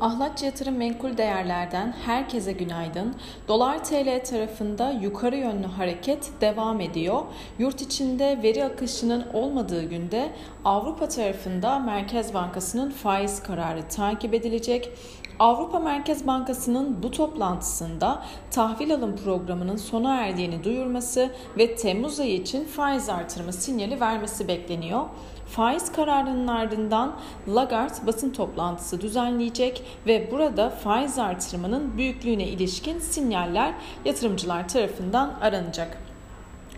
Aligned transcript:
Ahlatçı 0.00 0.44
Yatırım 0.44 0.76
Menkul 0.76 1.16
Değerler'den 1.16 1.94
herkese 2.04 2.52
günaydın. 2.52 3.14
Dolar 3.48 3.84
TL 3.84 4.24
tarafında 4.24 4.90
yukarı 4.90 5.36
yönlü 5.36 5.66
hareket 5.66 6.30
devam 6.40 6.80
ediyor. 6.80 7.22
Yurt 7.58 7.82
içinde 7.82 8.42
veri 8.42 8.64
akışının 8.64 9.26
olmadığı 9.32 9.82
günde 9.84 10.32
Avrupa 10.64 11.08
tarafında 11.08 11.78
Merkez 11.78 12.34
Bankası'nın 12.34 12.90
faiz 12.90 13.42
kararı 13.42 13.88
takip 13.88 14.34
edilecek. 14.34 14.92
Avrupa 15.38 15.78
Merkez 15.78 16.26
Bankası'nın 16.26 17.02
bu 17.02 17.10
toplantısında 17.10 18.22
tahvil 18.50 18.94
alım 18.94 19.16
programının 19.16 19.76
sona 19.76 20.14
erdiğini 20.14 20.64
duyurması 20.64 21.30
ve 21.58 21.76
Temmuz 21.76 22.20
ayı 22.20 22.34
için 22.34 22.64
faiz 22.64 23.08
artırımı 23.08 23.52
sinyali 23.52 24.00
vermesi 24.00 24.48
bekleniyor. 24.48 25.02
Faiz 25.46 25.92
kararının 25.92 26.46
ardından 26.46 27.16
Lagarde 27.48 28.06
basın 28.06 28.30
toplantısı 28.30 29.00
düzenleyecek 29.00 29.82
ve 30.06 30.28
burada 30.30 30.70
faiz 30.70 31.18
artırımının 31.18 31.98
büyüklüğüne 31.98 32.44
ilişkin 32.44 32.98
sinyaller 32.98 33.74
yatırımcılar 34.04 34.68
tarafından 34.68 35.34
aranacak. 35.40 35.98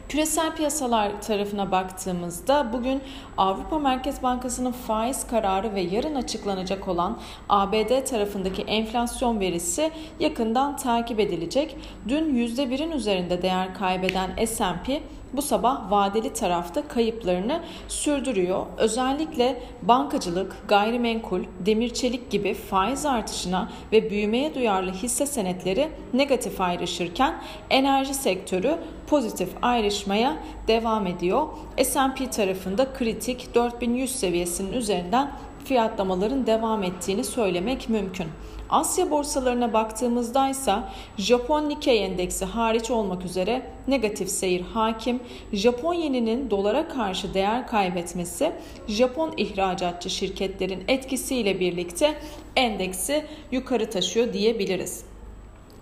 Küresel 0.09 0.57
piyasalar 0.57 1.23
tarafına 1.23 1.71
baktığımızda 1.73 2.73
bugün 2.73 3.03
Avrupa 3.37 3.79
Merkez 3.79 4.23
Bankası'nın 4.23 4.73
faiz 4.73 5.27
kararı 5.27 5.75
ve 5.75 5.81
yarın 5.81 6.15
açıklanacak 6.15 6.89
olan 6.89 7.19
ABD 7.49 8.05
tarafındaki 8.05 8.63
enflasyon 8.63 9.41
verisi 9.41 9.91
yakından 10.21 10.77
takip 10.77 11.21
edilecek. 11.21 11.77
Dün 12.09 12.35
%1'in 12.35 12.91
üzerinde 12.91 13.43
değer 13.43 13.75
kaybeden 13.75 14.45
S&P 14.45 15.01
bu 15.33 15.43
sabah 15.43 15.91
vadeli 15.91 16.33
tarafta 16.33 16.89
kayıplarını 16.89 17.63
sürdürüyor. 17.89 18.67
Özellikle 18.77 19.63
bankacılık, 19.83 20.57
gayrimenkul, 20.69 21.41
demir 21.67 21.95
çelik 21.95 22.31
gibi 22.31 22.55
faiz 22.55 23.07
artışına 23.07 23.69
ve 23.93 24.11
büyümeye 24.11 24.55
duyarlı 24.55 24.93
hisse 24.93 25.27
senetleri 25.27 25.89
negatif 26.15 26.61
ayrışırken 26.61 27.35
enerji 27.71 28.15
sektörü 28.15 28.79
pozitif 29.07 29.49
ayrışmaya 29.63 30.37
devam 30.69 31.07
ediyor. 31.07 31.49
S&P 31.85 32.31
tarafında 32.31 32.93
kritik 32.93 33.55
4100 33.55 34.17
seviyesinin 34.17 34.73
üzerinden 34.73 35.31
fiyatlamaların 35.69 36.47
devam 36.47 36.83
ettiğini 36.83 37.25
söylemek 37.25 37.89
mümkün. 37.89 38.27
Asya 38.71 39.11
borsalarına 39.11 39.73
baktığımızda 39.73 40.49
ise 40.49 40.75
Japon 41.19 41.69
Nikkei 41.69 41.99
endeksi 41.99 42.45
hariç 42.45 42.91
olmak 42.91 43.25
üzere 43.25 43.63
negatif 43.89 44.29
seyir 44.29 44.61
hakim. 44.61 45.21
Japon 45.53 45.95
yeninin 45.95 46.51
dolara 46.51 46.89
karşı 46.89 47.35
değer 47.35 47.67
kaybetmesi 47.67 48.53
Japon 48.89 49.33
ihracatçı 49.37 50.11
şirketlerin 50.11 50.85
etkisiyle 50.89 51.61
birlikte 51.61 52.15
endeksi 52.57 53.25
yukarı 53.53 53.91
taşıyor 53.91 54.33
diyebiliriz. 54.33 55.05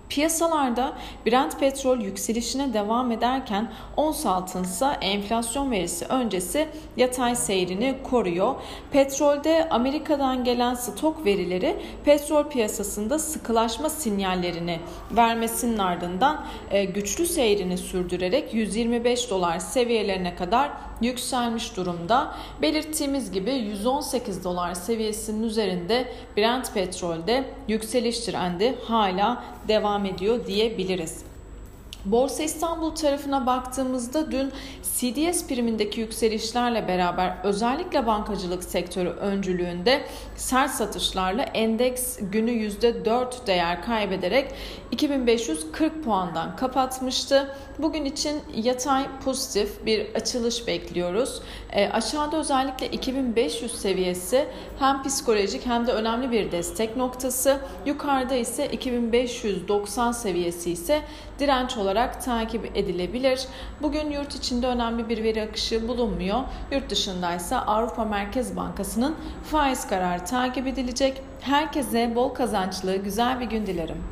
Piyasalarda 0.08 0.92
Brent 1.26 1.60
petrol 1.60 2.00
yükselişine 2.00 2.74
devam 2.74 3.12
ederken 3.12 3.72
ons 3.96 4.26
altın 4.26 4.64
ise 4.64 4.86
enflasyon 5.00 5.70
verisi 5.70 6.04
öncesi 6.04 6.68
yatay 6.96 7.36
seyrini 7.36 7.96
koruyor. 8.10 8.54
Petrolde 8.90 9.68
Amerika'dan 9.70 10.44
gelen 10.44 10.74
stok 10.74 11.24
verileri 11.24 11.76
petrol 12.04 12.44
piyasasında 12.44 13.18
sıkılaşma 13.18 13.88
sinyallerini 13.88 14.80
vermesinin 15.10 15.78
ardından 15.78 16.46
e, 16.70 16.84
güçlü 16.84 17.26
seyrini 17.26 17.78
sürdürerek 17.78 18.54
125 18.54 19.30
dolar 19.30 19.58
seviyelerine 19.58 20.36
kadar 20.36 20.70
yükselmiş 21.00 21.76
durumda. 21.76 22.34
Belirttiğimiz 22.62 23.32
gibi 23.32 23.52
118 23.52 24.44
dolar 24.44 24.74
seviyesinin 24.74 25.42
üzerinde 25.42 26.12
Brent 26.36 26.74
petrolde 26.74 27.44
yükseliş 27.68 28.20
trendi 28.20 28.78
hala 28.88 29.44
devam 29.68 29.95
ediyor 30.04 30.46
diyebiliriz. 30.46 31.24
Borsa 32.06 32.42
İstanbul 32.42 32.90
tarafına 32.90 33.46
baktığımızda 33.46 34.30
dün 34.30 34.52
CDS 34.82 35.46
primindeki 35.46 36.00
yükselişlerle 36.00 36.88
beraber 36.88 37.36
özellikle 37.44 38.06
bankacılık 38.06 38.64
sektörü 38.64 39.08
öncülüğünde 39.08 40.02
sert 40.36 40.70
satışlarla 40.70 41.42
endeks 41.42 42.18
günü 42.32 42.50
%4 42.50 43.46
değer 43.46 43.82
kaybederek 43.82 44.54
2540 44.90 46.04
puandan 46.04 46.56
kapatmıştı. 46.56 47.54
Bugün 47.78 48.04
için 48.04 48.40
yatay 48.56 49.06
pozitif 49.24 49.86
bir 49.86 50.14
açılış 50.14 50.66
bekliyoruz. 50.66 51.42
E, 51.72 51.88
aşağıda 51.88 52.36
özellikle 52.36 52.88
2500 52.88 53.80
seviyesi 53.80 54.48
hem 54.78 55.02
psikolojik 55.02 55.66
hem 55.66 55.86
de 55.86 55.92
önemli 55.92 56.30
bir 56.30 56.52
destek 56.52 56.96
noktası. 56.96 57.58
Yukarıda 57.86 58.34
ise 58.34 58.68
2590 58.68 60.12
seviyesi 60.12 60.70
ise 60.70 61.02
direnç 61.38 61.76
olarak 61.96 62.24
takip 62.24 62.76
edilebilir. 62.76 63.46
Bugün 63.82 64.10
yurt 64.10 64.34
içinde 64.34 64.66
önemli 64.66 65.08
bir 65.08 65.24
veri 65.24 65.42
akışı 65.42 65.88
bulunmuyor. 65.88 66.40
Yurt 66.72 66.90
dışındaysa 66.90 67.58
Avrupa 67.58 68.04
Merkez 68.04 68.56
Bankası'nın 68.56 69.16
faiz 69.44 69.88
kararı 69.88 70.24
takip 70.24 70.66
edilecek. 70.66 71.22
Herkese 71.40 72.12
bol 72.14 72.28
kazançlı 72.28 72.96
güzel 72.96 73.40
bir 73.40 73.46
gün 73.46 73.66
dilerim. 73.66 74.04